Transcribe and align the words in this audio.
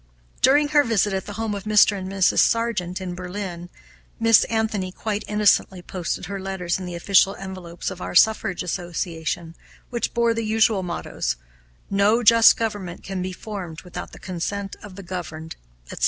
During 0.41 0.69
her 0.69 0.83
visit 0.83 1.13
at 1.13 1.27
the 1.27 1.33
home 1.37 1.53
of 1.53 1.65
Mr. 1.65 1.95
and 1.95 2.11
Mrs. 2.11 2.39
Sargent, 2.39 2.99
in 2.99 3.13
Berlin, 3.13 3.69
Miss 4.19 4.45
Anthony 4.45 4.91
quite 4.91 5.23
innocently 5.27 5.83
posted 5.83 6.25
her 6.25 6.39
letters 6.39 6.79
in 6.79 6.87
the 6.87 6.95
official 6.95 7.35
envelopes 7.35 7.91
of 7.91 8.01
our 8.01 8.15
Suffrage 8.15 8.63
Association, 8.63 9.53
which 9.91 10.15
bore 10.15 10.33
the 10.33 10.43
usual 10.43 10.81
mottoes, 10.81 11.35
"No 11.91 12.23
just 12.23 12.57
government 12.57 13.03
can 13.03 13.21
be 13.21 13.31
formed 13.31 13.81
without 13.83 14.11
the 14.11 14.17
consent 14.17 14.75
of 14.81 14.95
the 14.95 15.03
governed," 15.03 15.55
etc. 15.91 15.99